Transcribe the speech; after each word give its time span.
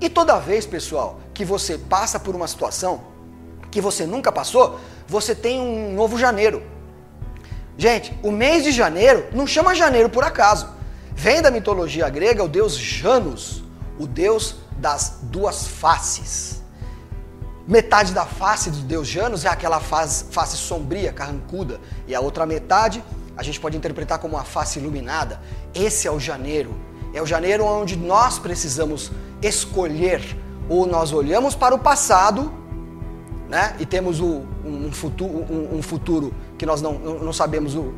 E 0.00 0.08
toda 0.08 0.38
vez, 0.38 0.66
pessoal, 0.66 1.20
que 1.32 1.44
você 1.44 1.78
passa 1.78 2.18
por 2.20 2.34
uma 2.34 2.46
situação 2.46 3.16
que 3.70 3.80
você 3.80 4.06
nunca 4.06 4.32
passou, 4.32 4.80
você 5.06 5.34
tem 5.34 5.60
um 5.60 5.94
novo 5.94 6.18
janeiro. 6.18 6.62
Gente, 7.76 8.18
o 8.22 8.30
mês 8.30 8.64
de 8.64 8.72
janeiro 8.72 9.26
não 9.32 9.46
chama 9.46 9.74
janeiro 9.74 10.08
por 10.08 10.24
acaso. 10.24 10.68
Vem 11.14 11.42
da 11.42 11.50
mitologia 11.50 12.08
grega 12.08 12.42
o 12.42 12.48
deus 12.48 12.74
Janus, 12.74 13.62
o 13.98 14.06
deus 14.06 14.56
das 14.78 15.18
duas 15.22 15.66
faces. 15.66 16.62
Metade 17.66 18.12
da 18.12 18.24
face 18.24 18.70
do 18.70 18.78
deus 18.78 19.08
Janus 19.08 19.44
é 19.44 19.48
aquela 19.48 19.80
face, 19.80 20.24
face 20.30 20.56
sombria, 20.56 21.12
carrancuda, 21.12 21.80
e 22.06 22.14
a 22.14 22.20
outra 22.20 22.46
metade 22.46 23.02
a 23.36 23.42
gente 23.42 23.60
pode 23.60 23.76
interpretar 23.76 24.18
como 24.18 24.36
uma 24.36 24.44
face 24.44 24.78
iluminada. 24.78 25.40
Esse 25.74 26.08
é 26.08 26.10
o 26.10 26.18
janeiro. 26.18 26.74
É 27.16 27.22
o 27.22 27.24
janeiro 27.24 27.64
onde 27.64 27.96
nós 27.96 28.38
precisamos 28.38 29.10
escolher, 29.40 30.20
ou 30.68 30.86
nós 30.86 31.14
olhamos 31.14 31.54
para 31.54 31.74
o 31.74 31.78
passado, 31.78 32.52
né? 33.48 33.74
E 33.80 33.86
temos 33.86 34.20
o, 34.20 34.44
um, 34.62 34.92
futuro, 34.92 35.32
um, 35.50 35.78
um, 35.78 35.82
futuro 35.82 36.34
que 36.58 36.66
nós 36.66 36.82
não, 36.82 36.92
não 36.98 37.32
sabemos 37.32 37.74
o, 37.74 37.94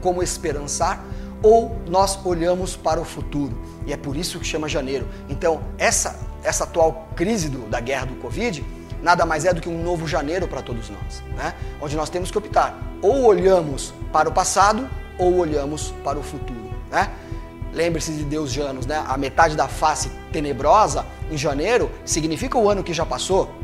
como 0.00 0.20
esperançar, 0.20 1.04
ou 1.44 1.76
nós 1.86 2.18
olhamos 2.26 2.74
para 2.74 3.00
o 3.00 3.04
futuro. 3.04 3.56
E 3.86 3.92
é 3.92 3.96
por 3.96 4.16
isso 4.16 4.40
que 4.40 4.44
chama 4.44 4.68
janeiro. 4.68 5.06
Então, 5.28 5.60
essa, 5.78 6.18
essa 6.42 6.64
atual 6.64 7.06
crise 7.14 7.48
do, 7.48 7.68
da 7.68 7.78
guerra 7.78 8.06
do 8.06 8.16
Covid 8.16 8.64
nada 9.00 9.24
mais 9.24 9.44
é 9.44 9.54
do 9.54 9.60
que 9.60 9.68
um 9.68 9.80
novo 9.80 10.08
janeiro 10.08 10.48
para 10.48 10.60
todos 10.60 10.90
nós, 10.90 11.22
né? 11.36 11.54
onde 11.80 11.94
nós 11.94 12.10
temos 12.10 12.32
que 12.32 12.38
optar. 12.38 12.76
Ou 13.00 13.26
olhamos 13.26 13.94
para 14.12 14.28
o 14.28 14.32
passado, 14.32 14.90
ou 15.20 15.36
olhamos 15.36 15.94
para 16.02 16.18
o 16.18 16.22
futuro. 16.22 16.74
Né? 16.90 17.08
Lembre-se 17.76 18.10
de 18.12 18.24
Deus 18.24 18.50
Janos, 18.50 18.86
né? 18.86 19.04
A 19.06 19.18
metade 19.18 19.54
da 19.54 19.68
face 19.68 20.10
tenebrosa 20.32 21.04
em 21.30 21.36
janeiro 21.36 21.90
significa 22.06 22.56
o 22.56 22.70
ano 22.70 22.82
que 22.82 22.94
já 22.94 23.04
passou. 23.04 23.54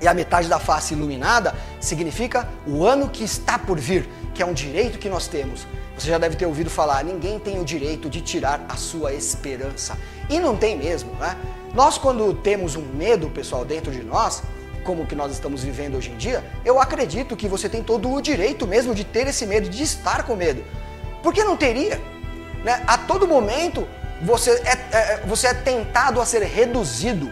E 0.00 0.06
a 0.06 0.14
metade 0.14 0.46
da 0.46 0.60
face 0.60 0.94
iluminada 0.94 1.52
significa 1.80 2.48
o 2.64 2.86
ano 2.86 3.08
que 3.08 3.24
está 3.24 3.58
por 3.58 3.76
vir, 3.76 4.08
que 4.32 4.40
é 4.40 4.46
um 4.46 4.52
direito 4.52 4.96
que 4.96 5.08
nós 5.08 5.26
temos. 5.26 5.66
Você 5.98 6.08
já 6.08 6.18
deve 6.18 6.36
ter 6.36 6.46
ouvido 6.46 6.70
falar, 6.70 7.02
ninguém 7.02 7.40
tem 7.40 7.58
o 7.60 7.64
direito 7.64 8.08
de 8.08 8.20
tirar 8.20 8.64
a 8.68 8.76
sua 8.76 9.12
esperança. 9.12 9.98
E 10.30 10.38
não 10.38 10.56
tem 10.56 10.78
mesmo, 10.78 11.12
né? 11.16 11.36
Nós 11.74 11.98
quando 11.98 12.32
temos 12.34 12.76
um 12.76 12.82
medo, 12.82 13.28
pessoal, 13.28 13.64
dentro 13.64 13.90
de 13.90 14.04
nós, 14.04 14.40
como 14.84 15.04
que 15.04 15.16
nós 15.16 15.32
estamos 15.32 15.64
vivendo 15.64 15.96
hoje 15.96 16.12
em 16.12 16.16
dia, 16.16 16.44
eu 16.64 16.80
acredito 16.80 17.34
que 17.34 17.48
você 17.48 17.68
tem 17.68 17.82
todo 17.82 18.08
o 18.08 18.20
direito 18.20 18.68
mesmo 18.68 18.94
de 18.94 19.02
ter 19.02 19.26
esse 19.26 19.44
medo, 19.44 19.68
de 19.68 19.82
estar 19.82 20.22
com 20.22 20.36
medo. 20.36 20.62
Porque 21.24 21.42
não 21.42 21.56
teria? 21.56 22.00
Né? 22.64 22.82
A 22.86 22.98
todo 22.98 23.26
momento 23.26 23.86
você 24.22 24.50
é, 24.50 24.96
é, 24.96 25.22
você 25.26 25.48
é 25.48 25.54
tentado 25.54 26.20
a 26.20 26.26
ser 26.26 26.42
reduzido 26.42 27.30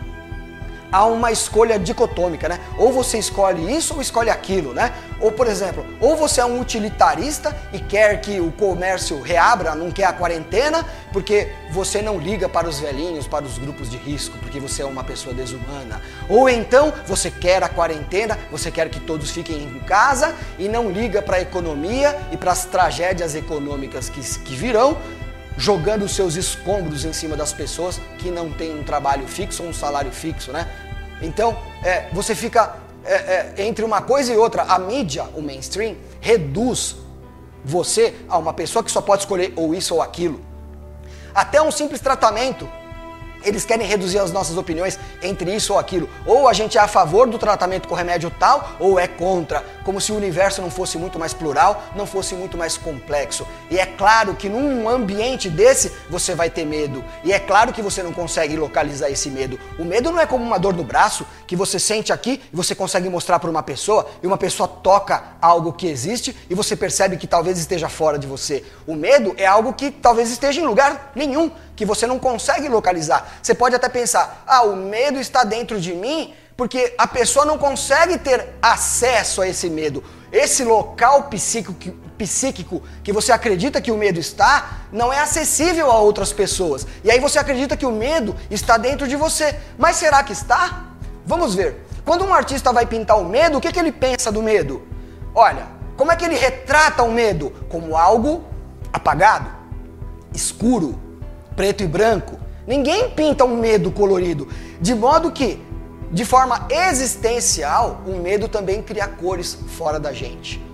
a 0.91 1.05
uma 1.05 1.33
escolha 1.33 1.79
dicotômica, 1.79 2.49
né? 2.49 2.61
Ou 2.79 2.93
você 2.93 3.19
escolhe 3.19 3.75
isso 3.77 3.95
ou 3.95 4.03
escolhe 4.03 4.31
aquilo, 4.31 4.73
né? 4.73 4.93
Ou, 5.21 5.33
por 5.33 5.47
exemplo, 5.47 5.87
ou 6.01 6.17
você 6.17 6.41
é 6.41 6.45
um 6.45 6.61
utilitarista 6.61 7.57
e 7.73 7.79
quer 7.79 8.21
que 8.21 8.39
o 8.41 8.53
comércio 8.53 9.21
reabra, 9.21 9.75
não 9.75 9.91
quer 9.91 10.05
a 10.05 10.13
quarentena, 10.13 10.85
porque 11.13 11.51
você 11.71 12.03
não 12.03 12.19
liga 12.19 12.49
para 12.49 12.69
os 12.69 12.79
velhinhos, 12.79 13.27
para 13.27 13.45
os 13.45 13.57
grupos 13.57 13.91
de 13.91 13.97
risco, 13.97 14.37
porque 14.39 14.61
você 14.61 14.83
é 14.83 14.85
uma 14.85 15.03
pessoa 15.03 15.35
desumana. 15.35 16.03
Ou 16.29 16.49
então 16.49 16.93
você 17.07 17.31
quer 17.31 17.63
a 17.63 17.69
quarentena, 17.69 18.39
você 18.51 18.71
quer 18.71 18.89
que 18.91 19.01
todos 19.01 19.31
fiquem 19.31 19.63
em 19.63 19.79
casa 19.81 20.35
e 20.59 20.69
não 20.69 20.91
liga 20.91 21.23
para 21.23 21.37
a 21.37 21.41
economia 21.41 22.17
e 22.31 22.37
para 22.37 22.53
as 22.53 22.65
tragédias 22.67 23.35
econômicas 23.35 24.09
que, 24.11 24.21
que 24.41 24.55
virão, 24.55 24.99
jogando 25.57 26.05
os 26.05 26.15
seus 26.15 26.37
escombros 26.37 27.05
em 27.05 27.13
cima 27.13 27.37
das 27.37 27.53
pessoas 27.53 28.01
que 28.19 28.31
não 28.31 28.53
têm 28.53 28.79
um 28.79 28.85
trabalho 28.85 29.27
fixo 29.27 29.63
ou 29.63 29.71
um 29.71 29.75
salário 29.75 30.13
fixo, 30.13 30.53
né? 30.53 30.69
Então, 31.23 31.57
é, 31.83 32.09
você 32.13 32.35
fica 32.35 32.77
é, 33.05 33.15
é, 33.15 33.55
entre 33.65 33.85
uma 33.85 34.03
coisa 34.03 34.33
e 34.33 34.37
outra. 34.37 34.63
A 34.65 34.79
mídia, 34.79 35.25
o 35.35 35.41
mainstream, 35.41 35.97
reduz 36.21 36.97
você 37.65 38.15
a 38.29 38.37
uma 38.37 38.53
pessoa 38.53 38.83
que 38.83 38.91
só 38.91 39.01
pode 39.01 39.23
escolher 39.23 39.53
ou 39.57 39.75
isso 39.75 39.95
ou 39.95 40.03
aquilo. 40.03 40.41
Até 41.35 41.61
um 41.61 41.71
simples 41.71 42.01
tratamento 42.01 42.69
eles 43.47 43.65
querem 43.65 43.87
reduzir 43.87 44.19
as 44.19 44.33
nossas 44.33 44.57
opiniões 44.57 44.99
entre 45.23 45.55
isso 45.55 45.73
ou 45.73 45.79
aquilo. 45.79 46.11
Ou 46.27 46.49
a 46.49 46.53
gente 46.53 46.77
é 46.77 46.81
a 46.81 46.89
favor 46.89 47.29
do 47.29 47.39
tratamento 47.39 47.87
com 47.89 47.95
remédio 47.95 48.31
tal, 48.31 48.77
ou 48.81 48.99
é 48.99 49.07
contra. 49.07 49.65
Como 49.85 50.01
se 50.01 50.11
o 50.11 50.17
universo 50.17 50.61
não 50.61 50.71
fosse 50.71 50.99
muito 50.99 51.19
mais 51.19 51.33
plural, 51.33 51.83
não 51.95 52.07
fosse 52.07 52.35
muito 52.35 52.59
mais 52.59 52.77
complexo. 52.77 53.47
E 53.71 53.79
é 53.79 53.87
claro 53.87 54.35
que 54.35 54.49
num 54.49 54.89
ambiente 54.89 55.49
desse 55.49 55.93
você 56.11 56.35
vai 56.35 56.51
ter 56.51 56.67
medo. 56.67 57.05
E 57.23 57.33
é 57.33 57.39
claro 57.39 57.73
que 57.73 57.81
você 57.81 58.03
não 58.03 58.13
consegue 58.13 58.57
localizar 58.57 59.09
esse 59.11 59.31
medo. 59.31 59.59
O 59.79 59.85
medo 59.85 60.11
não 60.11 60.21
é 60.21 60.27
como 60.27 60.45
uma 60.45 60.59
dor 60.59 60.75
no 60.75 60.83
braço 60.83 61.25
que 61.47 61.55
você 61.55 61.79
sente 61.79 62.13
aqui 62.13 62.43
e 62.53 62.57
você 62.57 62.75
consegue 62.75 63.09
mostrar 63.09 63.39
para 63.39 63.49
uma 63.49 63.63
pessoa 63.63 64.07
e 64.23 64.27
uma 64.27 64.37
pessoa 64.37 64.69
toca 64.69 65.23
algo 65.41 65.73
que 65.73 65.87
existe 65.87 66.37
e 66.51 66.55
você 66.55 66.75
percebe 66.75 67.17
que 67.17 67.27
talvez 67.27 67.59
esteja 67.59 67.89
fora 67.89 68.19
de 68.19 68.27
você. 68.27 68.65
O 68.87 68.95
medo 68.95 69.35
é 69.37 69.47
algo 69.47 69.73
que 69.73 69.91
talvez 69.91 70.31
esteja 70.31 70.61
em 70.61 70.65
lugar 70.65 71.13
nenhum 71.15 71.51
que 71.77 71.85
você 71.85 72.07
não 72.07 72.19
consegue 72.19 72.69
localizar. 72.69 73.39
Você 73.43 73.55
pode 73.55 73.77
até 73.77 73.89
pensar: 73.89 74.43
ah, 74.47 74.63
o 74.63 74.75
medo 74.75 75.21
está 75.21 75.45
dentro 75.45 75.79
de 75.79 75.93
mim, 75.93 76.35
porque 76.57 76.95
a 76.97 77.07
pessoa 77.07 77.45
não 77.45 77.59
consegue 77.59 78.19
ter 78.19 78.55
acesso 78.63 79.43
a 79.43 79.49
esse 79.49 79.69
medo. 79.69 80.03
Esse 80.33 80.65
local 80.65 81.25
psíquico, 81.25 81.93
psíquico 82.19 82.83
que 83.05 83.13
você 83.13 83.31
acredita 83.31 83.81
que 83.81 83.93
o 83.93 83.97
medo 83.97 84.19
está, 84.19 84.81
não 84.91 85.13
é 85.13 85.21
acessível 85.21 85.91
a 85.91 85.99
outras 85.99 86.33
pessoas. 86.33 86.87
E 87.05 87.11
aí 87.11 87.21
você 87.21 87.39
acredita 87.39 87.77
que 87.77 87.87
o 87.87 87.93
medo 87.93 88.35
está 88.51 88.77
dentro 88.77 89.07
de 89.07 89.15
você. 89.15 89.55
Mas 89.79 89.97
será 89.97 90.23
que 90.25 90.33
está? 90.33 90.87
Vamos 91.25 91.55
ver. 91.55 91.87
Quando 92.05 92.25
um 92.25 92.33
artista 92.33 92.73
vai 92.73 92.87
pintar 92.87 93.19
o 93.19 93.25
medo, 93.25 93.59
o 93.59 93.61
que, 93.61 93.73
que 93.73 93.79
ele 93.79 93.93
pensa 93.93 94.33
do 94.33 94.43
medo? 94.43 94.87
Olha, 95.35 95.67
como 95.97 96.11
é 96.11 96.17
que 96.17 96.25
ele 96.25 96.37
retrata 96.37 97.03
o 97.03 97.11
medo? 97.11 97.53
Como 97.69 97.97
algo 97.97 98.45
apagado, 98.93 99.51
escuro, 100.33 101.06
preto 101.57 101.83
e 101.83 101.87
branco. 101.87 102.39
Ninguém 102.67 103.11
pinta 103.11 103.45
um 103.45 103.57
medo 103.57 103.91
colorido. 103.91 104.47
De 104.81 104.95
modo 104.95 105.33
que, 105.33 105.61
de 106.13 106.25
forma 106.25 106.69
existencial, 106.71 108.03
o 108.07 108.17
medo 108.17 108.47
também 108.47 108.83
cria 108.83 109.09
cores 109.09 109.59
fora 109.79 109.99
da 109.99 110.13
gente. 110.13 110.65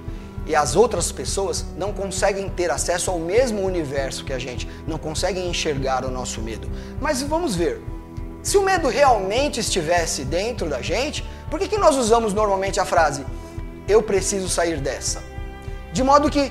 E 0.45 0.57
as 0.57 0.75
outras 0.75 1.13
pessoas 1.13 1.65
não 1.77 1.93
conseguem 1.93 2.49
ter 2.49 2.71
acesso 2.71 3.11
ao 3.11 3.19
mesmo 3.19 3.63
universo 3.63 4.25
que 4.25 4.33
a 4.33 4.39
gente, 4.39 4.69
não 4.87 4.99
conseguem 4.99 5.49
enxergar 5.49 6.05
o 6.05 6.11
nosso 6.11 6.43
medo. 6.43 6.69
Mas 7.01 7.23
vamos 7.23 7.55
ver. 7.55 7.81
Se 8.43 8.59
o 8.59 8.63
medo 8.63 8.89
realmente 8.89 9.61
estivesse 9.61 10.25
dentro 10.25 10.69
da 10.69 10.83
gente, 10.83 11.25
por 11.49 11.61
que, 11.61 11.69
que 11.69 11.79
nós 11.79 11.97
usamos 11.97 12.35
normalmente 12.35 12.81
a 12.81 12.85
frase 12.85 13.25
eu 13.87 14.03
preciso 14.03 14.49
sair 14.49 14.81
dessa? 14.81 15.23
De 15.93 16.03
modo 16.03 16.29
que 16.29 16.51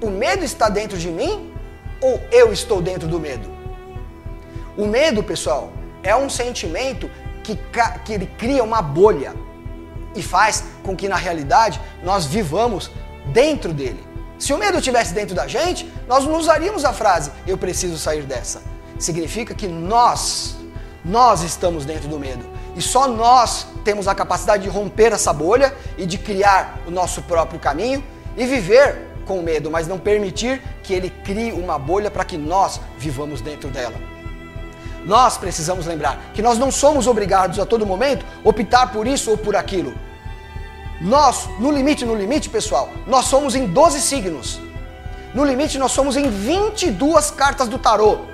o 0.00 0.10
medo 0.10 0.44
está 0.44 0.68
dentro 0.68 0.96
de 0.96 1.10
mim 1.10 1.49
ou 2.00 2.20
eu 2.30 2.52
estou 2.52 2.80
dentro 2.80 3.08
do 3.08 3.18
medo? 3.18 3.50
O 4.76 4.86
medo, 4.86 5.22
pessoal, 5.22 5.72
é 6.02 6.14
um 6.16 6.30
sentimento 6.30 7.10
que, 7.42 7.58
que 8.04 8.12
ele 8.12 8.26
cria 8.38 8.62
uma 8.62 8.80
bolha 8.80 9.34
e 10.14 10.22
faz 10.22 10.64
com 10.82 10.96
que 10.96 11.08
na 11.08 11.16
realidade 11.16 11.80
nós 12.02 12.26
vivamos 12.26 12.90
dentro 13.26 13.72
dele. 13.72 14.04
Se 14.38 14.52
o 14.52 14.58
medo 14.58 14.78
estivesse 14.78 15.12
dentro 15.12 15.34
da 15.34 15.46
gente, 15.46 15.90
nós 16.08 16.24
não 16.24 16.36
usaríamos 16.38 16.84
a 16.84 16.92
frase 16.92 17.30
eu 17.46 17.58
preciso 17.58 17.98
sair 17.98 18.22
dessa. 18.22 18.62
Significa 18.98 19.54
que 19.54 19.68
nós, 19.68 20.56
nós 21.04 21.42
estamos 21.42 21.84
dentro 21.84 22.08
do 22.08 22.18
medo. 22.18 22.44
E 22.74 22.80
só 22.80 23.06
nós 23.06 23.66
temos 23.84 24.08
a 24.08 24.14
capacidade 24.14 24.62
de 24.62 24.68
romper 24.68 25.12
essa 25.12 25.32
bolha 25.32 25.74
e 25.98 26.06
de 26.06 26.16
criar 26.16 26.78
o 26.86 26.90
nosso 26.90 27.22
próprio 27.22 27.60
caminho 27.60 28.02
e 28.36 28.46
viver 28.46 29.09
com 29.30 29.40
medo, 29.40 29.70
mas 29.70 29.86
não 29.86 29.96
permitir 29.96 30.60
que 30.82 30.92
ele 30.92 31.08
crie 31.22 31.52
uma 31.52 31.78
bolha 31.78 32.10
para 32.10 32.24
que 32.24 32.36
nós 32.36 32.80
vivamos 32.98 33.40
dentro 33.40 33.70
dela. 33.70 33.94
Nós 35.06 35.38
precisamos 35.38 35.86
lembrar 35.86 36.32
que 36.34 36.42
nós 36.42 36.58
não 36.58 36.72
somos 36.72 37.06
obrigados 37.06 37.60
a 37.60 37.64
todo 37.64 37.86
momento 37.86 38.26
optar 38.42 38.90
por 38.90 39.06
isso 39.06 39.30
ou 39.30 39.38
por 39.38 39.54
aquilo. 39.54 39.94
Nós, 41.00 41.48
no 41.60 41.70
limite, 41.70 42.04
no 42.04 42.16
limite, 42.16 42.50
pessoal, 42.50 42.90
nós 43.06 43.26
somos 43.26 43.54
em 43.54 43.68
12 43.68 44.00
signos. 44.00 44.60
No 45.32 45.44
limite, 45.44 45.78
nós 45.78 45.92
somos 45.92 46.16
em 46.16 46.28
22 46.28 47.30
cartas 47.30 47.68
do 47.68 47.78
tarô. 47.78 48.29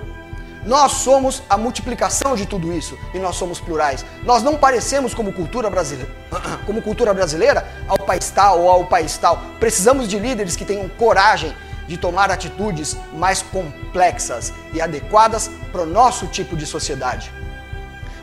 Nós 0.67 0.91
somos 0.91 1.41
a 1.49 1.55
multiplicação 1.55 2.35
de 2.35 2.45
tudo 2.45 2.73
isso 2.73 2.97
e 3.13 3.19
nós 3.19 3.37
somos 3.37 3.57
plurais. 3.57 4.05
Nós 4.23 4.43
não 4.43 4.57
parecemos 4.57 5.13
como 5.13 5.31
cultura 5.31 5.69
brasileira, 5.69 6.11
como 6.67 6.81
cultura 6.81 7.13
brasileira 7.13 7.65
ao 7.87 7.97
país 7.97 8.29
tal 8.29 8.59
ou 8.59 8.69
ao 8.69 8.85
país 8.85 9.17
tal. 9.17 9.41
Precisamos 9.61 10.09
de 10.09 10.19
líderes 10.19 10.57
que 10.57 10.65
tenham 10.65 10.89
coragem 10.89 11.55
de 11.87 11.95
tomar 11.95 12.29
atitudes 12.29 12.97
mais 13.13 13.41
complexas 13.41 14.51
e 14.73 14.81
adequadas 14.81 15.49
para 15.71 15.83
o 15.83 15.85
nosso 15.85 16.27
tipo 16.27 16.57
de 16.57 16.65
sociedade. 16.65 17.31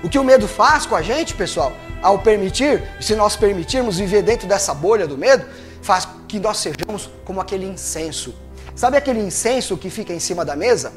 O 0.02 0.10
que 0.10 0.18
o 0.18 0.24
medo 0.24 0.46
faz 0.46 0.84
com 0.84 0.94
a 0.94 1.00
gente, 1.00 1.34
pessoal, 1.34 1.72
ao 2.02 2.18
permitir, 2.18 2.82
se 3.00 3.16
nós 3.16 3.36
permitirmos 3.36 3.96
viver 3.96 4.20
dentro 4.20 4.46
dessa 4.46 4.74
bolha 4.74 5.06
do 5.06 5.16
medo, 5.16 5.46
faz 5.80 6.06
que 6.28 6.38
nós 6.38 6.58
sejamos 6.58 7.08
como 7.24 7.40
aquele 7.40 7.64
incenso. 7.64 8.34
Sabe 8.76 8.98
aquele 8.98 9.20
incenso 9.20 9.78
que 9.78 9.88
fica 9.88 10.12
em 10.12 10.20
cima 10.20 10.44
da 10.44 10.54
mesa? 10.54 10.92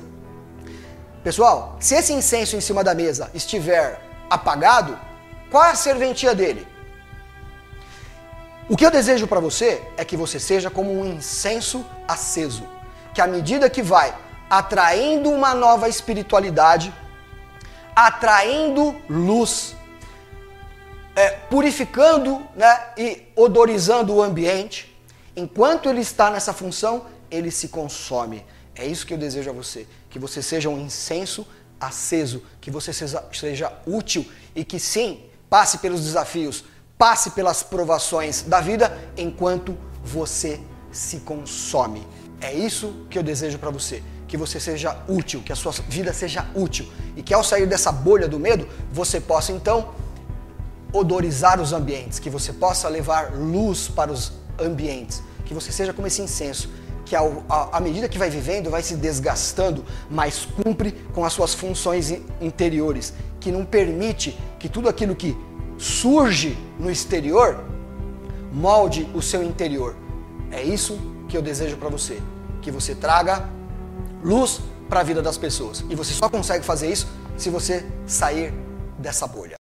Pessoal, 1.27 1.75
se 1.81 1.93
esse 1.93 2.13
incenso 2.13 2.55
em 2.55 2.61
cima 2.61 2.85
da 2.85 2.95
mesa 2.95 3.29
estiver 3.33 3.99
apagado, 4.29 4.97
qual 5.51 5.65
é 5.65 5.71
a 5.71 5.75
serventia 5.75 6.33
dele? 6.33 6.65
O 8.69 8.77
que 8.77 8.85
eu 8.85 8.89
desejo 8.89 9.27
para 9.27 9.41
você 9.41 9.83
é 9.97 10.05
que 10.05 10.15
você 10.15 10.39
seja 10.39 10.69
como 10.69 10.89
um 10.89 11.05
incenso 11.05 11.85
aceso, 12.07 12.65
que 13.13 13.19
à 13.19 13.27
medida 13.27 13.69
que 13.69 13.81
vai 13.81 14.17
atraindo 14.49 15.29
uma 15.29 15.53
nova 15.53 15.89
espiritualidade, 15.89 16.93
atraindo 17.93 18.95
luz, 19.09 19.75
é, 21.13 21.31
purificando 21.49 22.41
né, 22.55 22.85
e 22.97 23.27
odorizando 23.35 24.15
o 24.15 24.23
ambiente, 24.23 24.97
enquanto 25.35 25.89
ele 25.89 25.99
está 25.99 26.29
nessa 26.29 26.53
função, 26.53 27.05
ele 27.29 27.51
se 27.51 27.67
consome. 27.67 28.45
É 28.77 28.85
isso 28.85 29.05
que 29.05 29.13
eu 29.13 29.17
desejo 29.17 29.49
a 29.49 29.53
você, 29.53 29.87
que 30.09 30.19
você 30.19 30.41
seja 30.41 30.69
um 30.69 30.79
incenso 30.79 31.47
aceso, 31.79 32.43
que 32.61 32.69
você 32.69 32.93
seja, 32.93 33.23
seja 33.33 33.73
útil 33.85 34.25
e 34.55 34.63
que 34.63 34.79
sim, 34.79 35.23
passe 35.49 35.79
pelos 35.79 36.03
desafios, 36.03 36.63
passe 36.97 37.31
pelas 37.31 37.63
provações 37.63 38.43
da 38.43 38.61
vida 38.61 38.95
enquanto 39.17 39.77
você 40.03 40.59
se 40.91 41.17
consome. 41.19 42.05
É 42.39 42.53
isso 42.53 43.05
que 43.09 43.17
eu 43.17 43.23
desejo 43.23 43.57
para 43.57 43.71
você. 43.71 44.03
Que 44.27 44.37
você 44.37 44.59
seja 44.59 44.97
útil, 45.07 45.41
que 45.41 45.53
a 45.53 45.55
sua 45.55 45.71
vida 45.87 46.13
seja 46.13 46.45
útil. 46.53 46.87
E 47.15 47.23
que 47.23 47.33
ao 47.33 47.43
sair 47.43 47.65
dessa 47.65 47.91
bolha 47.91 48.27
do 48.27 48.39
medo, 48.39 48.67
você 48.91 49.19
possa 49.21 49.51
então 49.51 49.95
odorizar 50.91 51.61
os 51.61 51.73
ambientes, 51.73 52.19
que 52.19 52.29
você 52.29 52.53
possa 52.53 52.87
levar 52.87 53.33
luz 53.33 53.87
para 53.87 54.11
os 54.11 54.33
ambientes, 54.59 55.21
que 55.45 55.53
você 55.53 55.71
seja 55.71 55.93
como 55.93 56.07
esse 56.07 56.21
incenso, 56.21 56.69
que 57.07 57.15
ao, 57.15 57.43
à 57.47 57.79
medida 57.79 58.09
que 58.09 58.17
vai 58.17 58.29
vivendo, 58.29 58.69
vai 58.69 58.83
se 58.83 58.95
desgastando, 58.95 59.83
mas 60.09 60.45
cumpre 60.45 60.91
com 61.13 61.23
as 61.23 61.31
suas 61.31 61.53
funções 61.53 62.11
interiores, 62.41 63.13
que 63.39 63.49
não 63.49 63.63
permite 63.63 64.37
que 64.59 64.67
tudo 64.67 64.89
aquilo 64.89 65.15
que 65.15 65.35
surge 65.77 66.57
no 66.77 66.91
exterior 66.91 67.63
molde 68.51 69.09
o 69.13 69.21
seu 69.21 69.41
interior. 69.41 69.95
É 70.51 70.61
isso 70.61 70.99
que 71.29 71.37
eu 71.37 71.41
desejo 71.41 71.77
para 71.77 71.89
você, 71.89 72.21
que 72.61 72.69
você 72.69 72.93
traga 72.93 73.49
luz 74.21 74.59
para 74.89 74.99
a 74.99 75.03
vida 75.03 75.21
das 75.21 75.37
pessoas. 75.37 75.85
E 75.89 75.95
você 75.95 76.13
só 76.13 76.29
consegue 76.29 76.65
fazer 76.65 76.91
isso 76.91 77.07
se 77.37 77.49
você 77.49 77.85
sair 78.05 78.53
dessa 78.99 79.25
bolha. 79.27 79.56